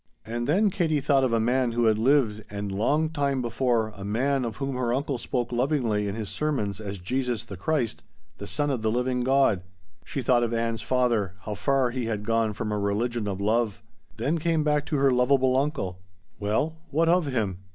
And 0.25 0.47
then 0.47 0.71
Katie 0.71 0.99
thought 0.99 1.23
of 1.23 1.31
a 1.31 1.39
man 1.39 1.73
who 1.73 1.85
had 1.85 1.99
lived 1.99 2.43
& 2.51 2.51
long 2.81 3.11
time 3.11 3.39
before, 3.39 3.93
a 3.95 4.03
man 4.03 4.45
of 4.45 4.55
whom 4.57 4.75
her 4.75 4.91
uncle 4.91 5.19
spoke 5.19 5.51
lovingly 5.51 6.07
in 6.07 6.15
his 6.15 6.29
sermons 6.31 6.81
as 6.81 6.97
Jesus 6.97 7.43
the 7.43 7.55
Christ, 7.55 8.01
the 8.39 8.47
Son 8.47 8.71
of 8.71 8.81
the 8.81 8.89
living 8.89 9.23
God. 9.23 9.61
She 10.03 10.23
thought 10.23 10.41
of 10.41 10.55
Ann's 10.55 10.81
father 10.81 11.33
how 11.41 11.53
far 11.53 11.91
he 11.91 12.05
had 12.05 12.25
gone 12.25 12.53
from 12.53 12.71
a 12.71 12.79
religion 12.79 13.27
of 13.27 13.39
love. 13.39 13.83
Then 14.17 14.39
came 14.39 14.63
back 14.63 14.87
to 14.87 14.95
her 14.95 15.11
lovable 15.11 15.55
uncle. 15.55 15.99
Well, 16.39 16.77
what 16.89 17.07
of 17.07 17.27
him? 17.27 17.59